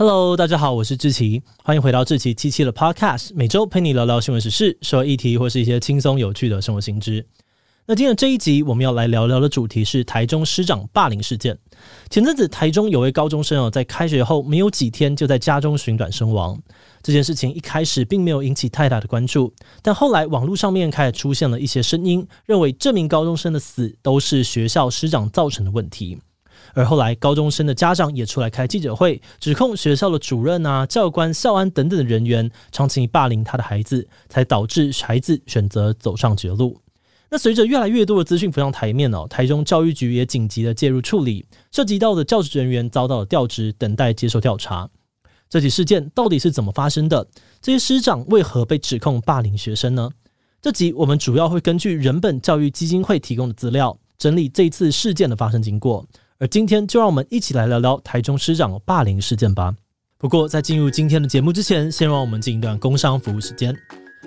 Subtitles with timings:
[0.00, 7.26] Hello，大家好，我是志奇，欢迎回到志奇七七的 Podcast，每周陪你聊聊新闻时事、社会议题或是一些轻松有趣的生活新知。
[7.84, 11.58] 那今天这一集，我们要来聊聊的主题是台中师长霸凌事件。
[12.08, 16.58] 前阵子，台中有位高中生哦，在开学后没有几天就在家中寻短身亡。
[17.02, 26.16] 这件事情一开始并没有引起太大的关注，但后来网络上面开始出现了一些声音，认为这名高中生的死都是学校师长造成的问题。
[26.74, 36.80] 而后来，高中生的家长也出来开记者会，指控学校的主任啊、教官、校安等等的人员长期霸凌他的孩子，才导致孩子选择走上绝路。
[37.30, 44.88] 那随着越来越多的资讯浮上台面哦，台中教育局也紧急的介入处理，涉及到的教职人员遭到了调职，等待接受调查。
[45.48, 47.26] 这起事件到底是怎么发生的？
[47.60, 50.10] 这些师长为何被指控霸凌学生呢？
[50.60, 56.04] 这集我们主要会根据人本教育基金会提供的资料，整理这次事件的发生经过。
[56.40, 59.74] 而今天就让我们一起来聊聊台中师长霸凌事件吧。
[60.16, 63.76] 不过在进入今天的节目之前，先让我们进一段工商服务时间。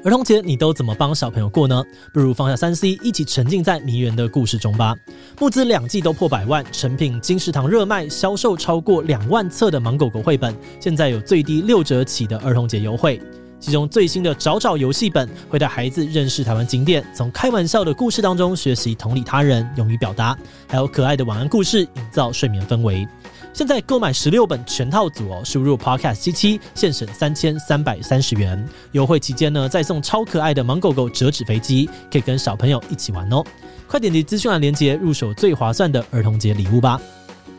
[0.03, 1.83] 儿童节你都怎么帮小朋友过呢？
[2.13, 4.93] 不如放下三 C，一起沉浸在迷人的故事中吧。
[5.39, 13.19] 募资两季都破百万，成品金石堂热卖，销售超过两万册的《芒狗狗》绘本，现在有最低六折起的儿童节优惠。
[13.63, 23.07] 其中最新的找找游戏本会带孩子认识台湾景点，从开玩笑的故事当中学习同理他人、勇于表达，还有可爱的晚安故事，营造睡眠氛围。
[23.53, 28.67] 现在购买十六本全套组哦，输入 Podcast 七七，现省三千三百三十元。
[28.91, 33.41] 优惠期间呢，再送超可爱的芒狗狗折纸飞机，可以跟小朋友一起玩哦。
[33.87, 36.99] 快点击资讯栏链接，入手最划算的儿童节礼物吧。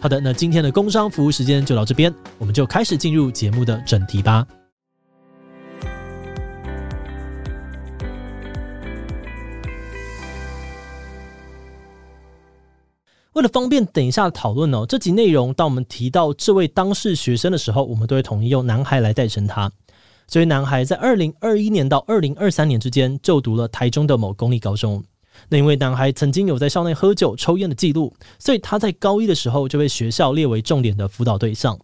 [0.00, 4.46] 好的，那今天的工商服务时间就到这边，我们就开始进入节目的正题吧。
[13.34, 19.72] 为了方便等一下讨论哦，这集内容当我们提到这位当事学生的时候，我们都会统一用男孩来代称他。
[20.28, 25.02] 这位男孩在二零二一年到二零二三年之间就读了台中的某公立高中。
[25.48, 31.76] 那因为男孩曾经有在校内喝酒抽烟的记录，所以他在高一的时候就被学校列为重点的辅导对象。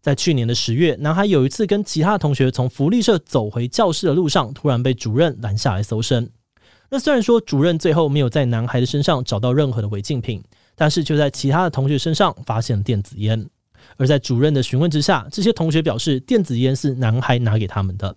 [0.00, 6.30] 在去年的十月，男孩有一次跟其他同学从福利社走回教室的路上，突然被主任拦下来搜身。
[6.88, 10.40] 那虽然说主任最后没有在男孩的身上找到任何的违禁品。
[10.76, 13.48] 但是就在其他的同学身上发现了电子烟，
[13.96, 18.16] 而在主任的询问之下，这些同学表示电子烟是男孩拿给他们的。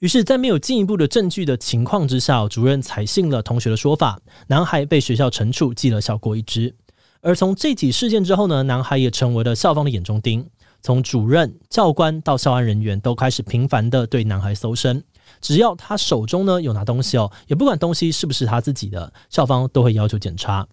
[0.00, 6.74] 于是，在没有进一步的证据的情况之下，主任采信了同学的说法，男孩被学校惩处，记了小过一支。
[7.20, 10.48] 而从这起事件之后呢，男孩也成为了校方的眼中钉，
[10.80, 15.02] 从主任、教官到校安人员都开始频繁的对男孩搜身，
[15.40, 20.64] 只要他手中呢有拿东西哦，也不管东西是不是他自己的，校方都会要求检查。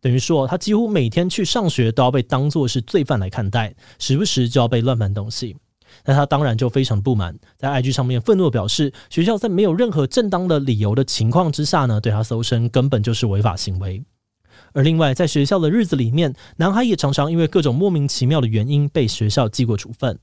[0.00, 5.56] 等于说，他几乎每天去上学都要被当作是罪犯来看待，时不时就要被乱搬东西。
[6.04, 14.04] 那他当然就非常不满，在 IG 上面愤怒地表示，学校在没有任何正当的理由的情况之下呢，对他搜身根本就是违法行为。
[14.74, 20.18] 而另外，在学校的日子里面，男孩也常常因为各种莫名其妙的原因被学校记过处分。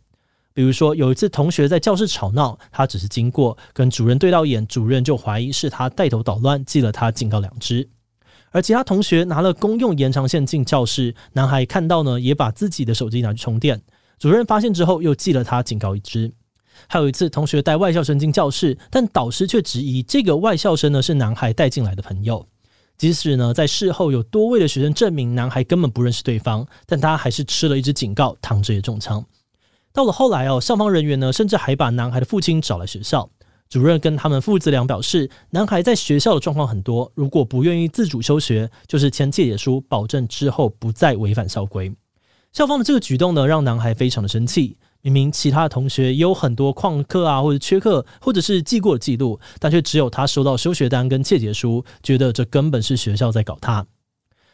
[0.53, 7.89] 比如说，有一次同学在教室吵闹，他只是经过，跟主任对到眼，主任就怀疑是他带头捣乱，记了他警告两支。
[8.55, 13.81] 而其他同学拿了公用延长线进教室，男孩看到呢，也把自己的手机拿去充电。
[14.17, 16.31] 主任发现之后，又记了他警告一支。
[16.87, 22.47] 还有一次，同学带外校生进教室，但导师却质疑这个外校生呢是男孩带进来的朋友。
[22.97, 29.25] 即使呢在事后有多位的学生证明男孩根本不认识对方，但他还是吃了一支警告，躺着也中枪。
[29.91, 33.29] 到了后来哦，校方人员呢甚至还把男孩的父亲找来学校。
[33.75, 41.93] 主任跟他们父子俩表示，男孩在学校的状况很多，如果不愿意自主休学，就是签切结书，保证之后不再违反校规。
[42.53, 44.77] 校方的这个举动呢，让男孩非常的生气。
[45.01, 53.85] 明明其他的同学也有很多旷课啊，或者缺课，或者是记过记录，但却只有他收到休学单跟切结书，觉得这根本是学校在搞他。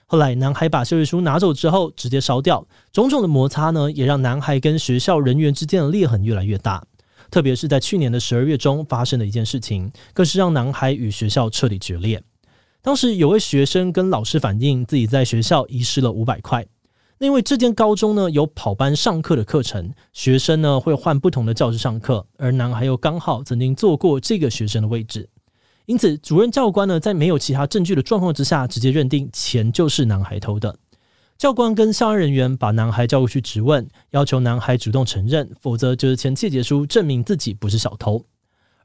[0.07, 2.67] 后来，男孩把休学书拿走之后，直接烧掉。
[2.91, 6.83] 种种的摩擦呢，也让男孩跟学校人员之间的裂痕越来越大。
[7.31, 12.21] 特别是在去年的十二月中发生的一件事情，更是让男孩与学校彻底决裂。
[12.81, 16.65] 当时有位学生跟老师反映，自己在学校遗失了五百块。
[17.19, 25.29] 那因为这间高中呢有跑班上课的课程，学生呢会换不同的教室上课，而男孩又刚好曾经坐过这个学生的位置，
[25.85, 30.75] 因此主任教官呢在没有其他证据的状况之下，直接认定钱就是男孩偷的。
[31.41, 38.23] 教官跟校安人员把男孩叫过去质问，要求男孩主动承认，否则就是签切结书证明自己不是小偷。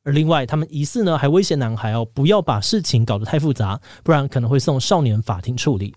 [0.04, 5.94] 而另外，他们疑似呢还威胁男孩哦，不要把事情搞得太复杂，不然可能会送少年法庭处理。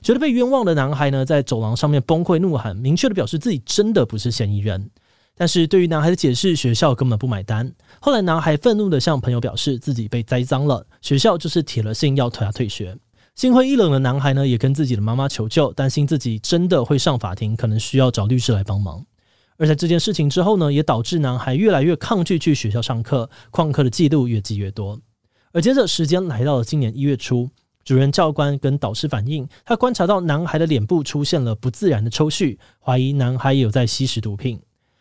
[0.00, 4.90] 觉得被冤枉的男孩呢，在走廊上面崩溃怒喊，明确的表示自己真的不是嫌疑人。
[5.36, 7.70] 但是对于男孩的解释，学校根本不买单。
[8.00, 12.96] 后来，男孩愤怒地向朋友表示自己被栽赃了，学校就是铁了心要他退学。
[13.38, 19.06] 心灰意冷的男孩呢，也跟自己的妈妈求救，担心自己真的会上法庭，可能需要找律师来帮忙。
[19.58, 24.98] 而在这件事情之后呢，也导致男孩越来越抗拒去学校上课，旷课的记录越积越多。
[25.52, 27.48] 而接着时间来到了今年一月初，
[27.84, 34.60] 主任教官跟导师反映，他观察到男孩的脸部出现了不自然的抽搐，怀疑男孩有在吸食毒品。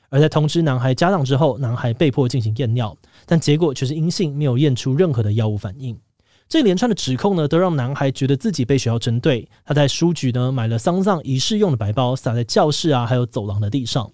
[0.10, 2.96] 而在通知男孩家长之后，男孩被迫进行验尿，
[3.26, 5.98] 但结果却是阴性，没有验出任何的药物反应。
[6.50, 9.48] 这连串的指控呢，都让男孩觉得自己被学校针对。
[9.66, 14.10] 他在书局呢买了丧葬仪式用的白包，撒在教室啊，还有走廊的地上。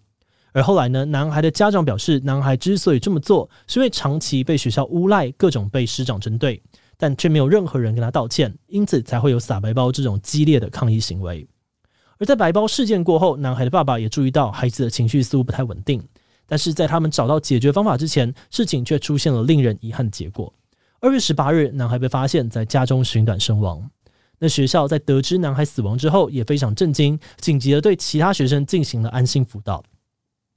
[0.52, 6.62] 而后来呢，男孩的家长表示，男孩之所以这么做，是因为长期被学校诬赖，各种被师长针对，
[6.98, 11.48] 但却没有任何人跟他道歉，因此才会有撒白包这种激烈的抗议行为。
[12.20, 16.04] 而在白包事件过后，男孩的爸爸也注意到孩子的情绪似乎不太稳定，
[16.48, 20.52] 但是在他们找到解决方法之前，事情却出现了令人遗憾的结果。
[21.04, 23.92] 二月十八日，男孩被发现在家中寻短身亡。
[24.40, 29.84] 那学校在得知男孩死亡之后，也非常震惊，紧急的对其他学生进行了安心辅导。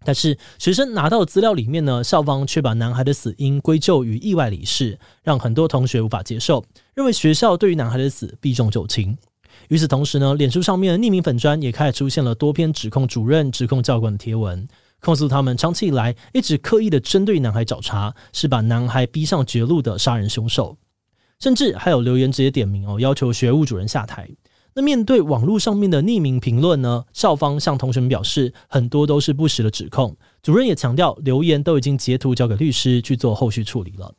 [0.04, 6.64] 但是学生拿到的资料里面呢，校方却把男孩的死因归咎于意外离世，让很多同学无法接受，
[6.94, 9.18] 认为学校对于男孩的死避重就轻。
[9.66, 14.68] 与此同时呢，脸书上面的匿名粉砖也开始出现了多篇指控主任、指控教官的贴文，
[15.00, 20.76] 控诉他们长期以来一直刻意的针对男孩找茬，是把男孩逼上绝路的杀人凶手。
[21.38, 24.28] 甚至还有留言直接点名哦，要求学务主任下台。
[24.74, 30.16] 那面对网络上面的匿名评论呢，校方向同学们表示，很多都是不实的指控。
[30.42, 34.14] 主任也强调，留言都已经截图交给律师去做后续处理了。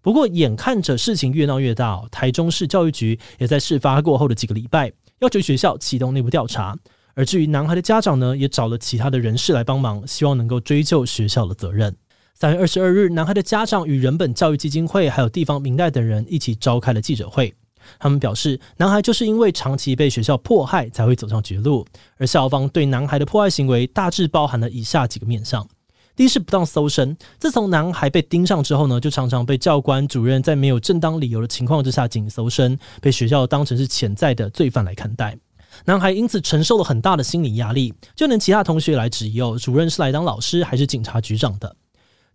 [0.00, 6.76] 不过，眼看着事情越闹越大，台中市教育局也在事发过后的几个礼拜，要求学校启动内部调查。
[7.14, 11.94] 而至于男孩的家长呢，也找了其他的人士来帮忙，希望能够追究学校的责任。
[12.34, 17.52] 三月二十二日，男孩的家长与人本教育基金会还有地方民代等人一起召开了记者会。
[17.98, 21.84] 他们表示，男孩就是因为长期被学校迫害，才会走上绝路。
[22.18, 25.66] 而校方对男孩的迫害行为，大致包含了以下几个面向：
[26.14, 27.16] 第一是不当搜身。
[27.38, 35.36] 自从男孩被盯上之后呢，就常常被教官、主任在没有正当理由的情况之下进行搜身，被学校当成是潜在的罪犯来看待。
[35.84, 41.76] 男孩因此承受了很大的心理压力，就连其他同学来质疑哦，主任是来当老师还是警察局长的？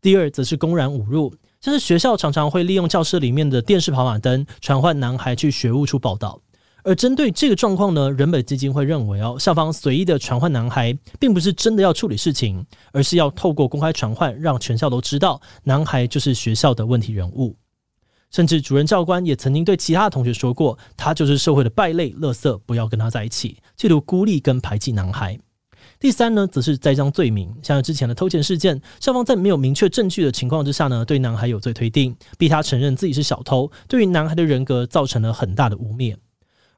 [0.02, 1.34] 第二则是公然侮辱。
[1.62, 6.40] 像是学校常常会利用教室里面的电视跑马灯传唤男孩去学务处报道，
[6.84, 17.56] 而针对这个状况呢，人本基金会认为哦，校方随意的传唤男孩，并不是真的要处理事情，而是要透过公开传唤，让全校都知道男孩就是学校的问题人物。
[18.36, 25.40] 甚至主任教官也曾经对其他同学说过，他就是社会的败类、垃圾，不要跟他在一起，企图孤立跟排挤男孩。
[26.02, 36.18] 第三呢，则是栽赃罪名，像之前的偷钱事件，校方在没有明确证据的情况之下呢，对男孩有罪推定，逼他承认自己是小偷，对于男孩的人格造成了很大的污蔑。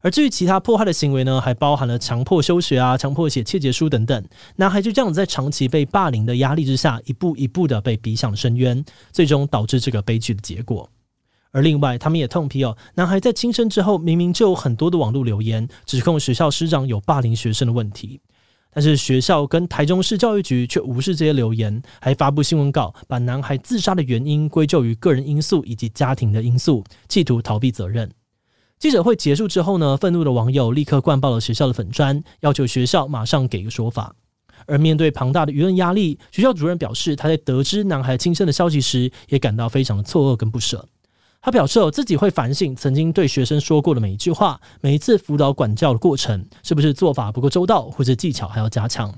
[0.01, 4.23] 而至于其他迫害的行为呢，还包含了强迫休学啊、强迫写切结书等等，
[4.57, 10.87] 男孩就这样子在长期被霸凌的压力之下，一步一步的被逼向深渊，最终导致这个悲剧的结果。
[11.57, 18.21] 而另外，他们也痛批哦，男孩在轻生之后，明明就有很多的网络留言，指控学校师长有霸凌学生的问题。
[18.71, 28.11] 但是学校跟台中市教育局却无视这些留言，还发布新闻稿，把男孩自杀的原因归咎于个人因素以及家庭的因素，企图逃避责任。
[28.77, 34.13] 记者会结束之后呢，愤怒的网友立刻灌爆了学校的粉砖，要求学校马上给个说法。
[34.67, 40.87] 而面对庞大的舆论压力，学校主任表示，他在得知男孩轻生的消息时，也感到非常的错愕跟不舍。
[41.47, 49.15] 他表示，自己会反省曾经对学生说过的每一句话，每一次辅导管教的过程，是不是做法不够周到，或者技巧还要加强。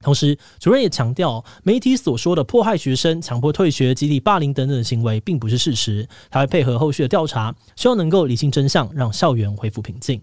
[0.00, 6.08] 同时，主任也强调，媒体所说的迫害学生、强迫退学、集体霸凌等等的行为，并不是事实。
[6.30, 10.22] 他会配合后续的调查，希望能够厘清真相，让校园恢复平静。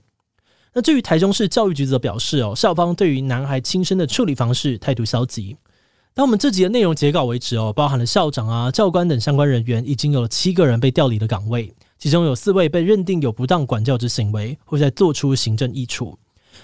[0.74, 5.57] 那至于台中市教育局则表示，哦，校方对于男孩轻生的处理方式态度消极。
[6.17, 16.17] 到我们这集的内容截稿为止哦，包含了校长啊、教官等相关人员，已经有了七个人被调离的岗位，其中有四位被认定有不当管教之行为，或在做出行政议处。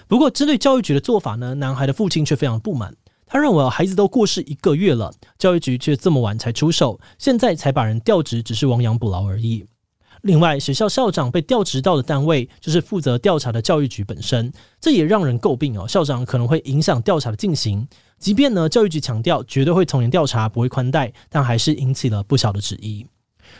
[0.08, 2.92] 不过，针对教育局的做法呢，男孩的父亲却非常不满。
[3.28, 9.64] 他认为孩子都过世一个月了，教育局却这么晚才出手，现在才把人调职，只是亡羊补牢而已。
[10.22, 15.86] 另外，学校校长被调职到的单位就是负责调查的教育局本身，这也让人诟病哦。
[15.86, 17.86] 校长可能会影响调查的进行，
[18.18, 23.06] 即便呢，教育局强调绝对会从严调查，不会宽待，但还是引起了不小的质疑。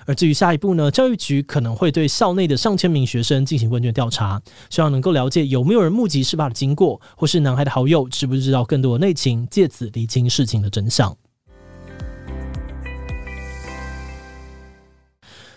[0.07, 11.15] 而至于下一步呢，教育局可能会对校内的上千名学生进行问卷调查，希望能够了解有没有人目击事发的经过，或是男孩的好友知不知道更多的内情，借此厘清事情的真相。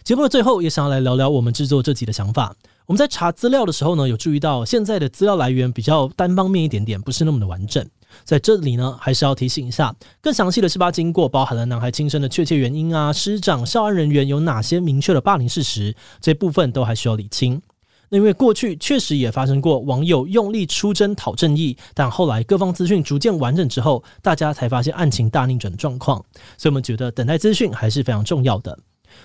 [0.03, 7.85] 节目的最后也想要来聊聊我们制作这集的想法，我们在查资料的时候呢，有注意到现在的资料来源比较单方面一点点，不是那么的完整。
[8.23, 17.61] 在这里呢，还是要提醒一下，更详细的事发经过，包含了男孩轻生的确切原因啊，师长、校安人员有哪些明确的霸凌事实，这部分都还需要理清。
[18.09, 26.17] 那因为过去确实也发生过网友用力出征讨正义，但后来各方资讯逐渐完整之后，大家才发现案情大逆转的状况，
[26.57, 28.79] 所以我们觉得等待资讯还是非常重要的。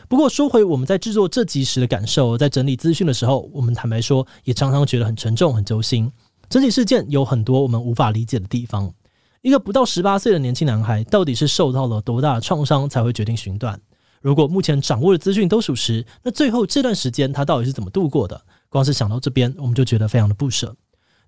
[0.09, 6.11] 不过说回我们在制作这集时的感受，在整理资讯的时候，我们坦白说也常常觉得很沉重、很揪心。
[6.53, 8.93] 整体事件有很多我们无法理解的地方。
[9.41, 13.81] 一个不到十八岁的年轻男孩，到底是受到了多大的创伤才会决定寻短？
[14.21, 18.39] 如果目前掌握的资讯都属实，那最后这段时间他到底是怎么度过的？
[18.69, 20.77] 光是想到这边，我们就觉得非常的不舍。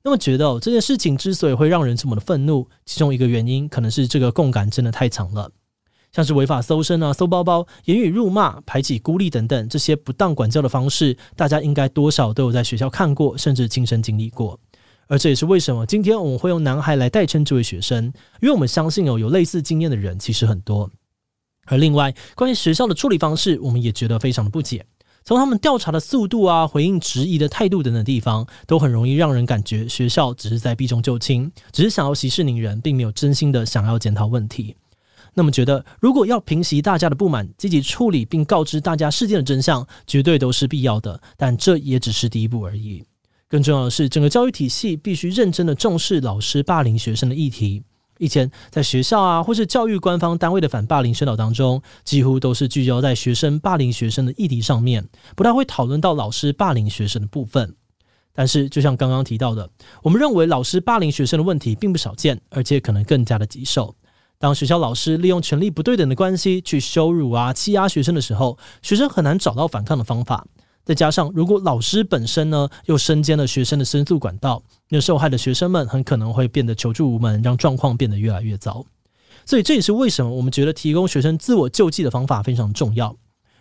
[0.02, 5.50] 那么觉得，这件事情之所以会让人这么的愤怒，其中一个原因可能是这个共感真的太强了。
[6.12, 14.60] 像是违法搜身啊、搜包包、言语辱骂、排挤、孤立等等这些不当管教的方式，大家应该多少都有在学校看过，甚至亲身经历过。
[15.06, 18.04] 而这也是为什么今天我们会用男孩来代称这位学生，
[18.40, 20.90] 因为我们相信哦，有类似经验的人其实很多。
[21.66, 24.84] 而另外，关于学校的处理方式，我们也觉得非常的不解。
[25.24, 34.76] 从他们调查的速度啊、回应质疑的态度等等地方，都很容易让人感觉学校只是在避重就轻，只是想要息事宁人，并没有真心的想要检讨问题。
[35.32, 41.18] 那么觉得，如果要平息大家的不满，积极处理并告知大家事件的真相，绝对都是必要的。
[41.38, 43.02] 但这也只是第一步而已。
[43.48, 47.82] 更重要的是，整个教育体系必须认真的重视老师霸凌学生的议题。
[48.18, 57.74] 以前在学校啊，或是教育官方单位的反霸凌宣导当中，几乎都是聚焦在学生霸凌学生的议题上面，不太会讨论到老师霸凌学生的部分。
[58.32, 59.68] 但是，就像刚刚提到的，
[60.02, 63.94] 我们认为老师霸凌学生的问题并不少见，而且可能更加的棘手。
[64.38, 70.46] 当学校老师利用权力不对等的关系去羞辱啊、欺压学生的时候，学生很难找到反抗的方法。
[70.84, 78.84] 再加上，如果老师本身呢又身兼了学生的申诉管道，那受害的学生们很可能会变得求助无门，让状况变得越来越糟。
[79.46, 83.16] 所以这也是为什么我们觉得提供学生自我救济的方法非常重要。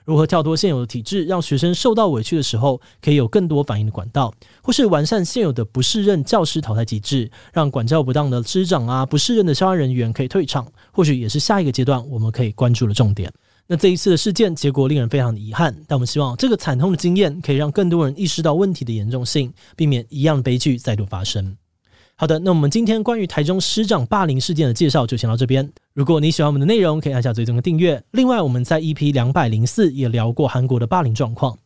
[0.05, 13.31] 如何跳脱现有的体制，让学生受到委屈的时候可以有更多反应的管道，或是完善现有的不适任教师淘汰机制，让管教不当的师长啊、不适任的校安人员可以退场，或许也是下一个阶段我们可以关注的重点。
[13.67, 21.55] 那这一次的事件结果令人非常的遗憾，但我们希望这个惨痛的经验可以让更多人意识到问题的严重性，避免一样的悲剧再度发生。
[22.15, 25.67] 好的，那我们今天关于台中师长霸凌事件的介绍就先到这边。
[25.93, 28.01] 如果你喜欢我们的内容，可以按下追踪的订阅。
[28.11, 31.57] 另外，我们在 EP 两百零四也聊过韩国的霸凌状况。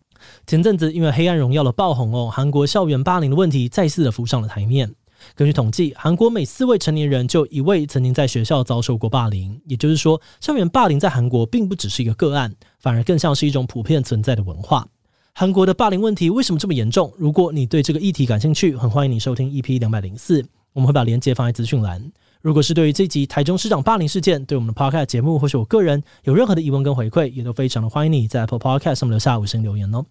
[0.45, 4.93] 前阵子因为《黑暗荣耀》的爆红哦，韩国校园霸凌的问题再次的浮上了台面。
[5.35, 9.59] 根据统计，韩国每四位成年人就一位曾经在学校遭受过霸凌。
[9.65, 14.87] 也就是说，校园霸凌在韩国并不只是一个个案，反而更像是一种普遍存在的文化。
[15.33, 17.13] 韩国的霸凌问题为什么这么严重？
[17.17, 20.43] 如果你对这个议题感兴趣，很欢迎你收听 EP 两百零四，
[20.73, 22.11] 我们会把链接放在资讯栏。
[22.41, 30.05] 如果是对于这集台中市长霸凌事件，对我们的 Podcast 节目或是我个人有任何的疑问跟回馈，也都非常的欢迎你在 Apple Podcast 上面留下五星留言哦。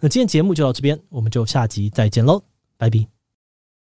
[0.00, 2.42] 那今天节目就到这边，我们就下集再见喽，
[2.76, 3.15] 拜拜。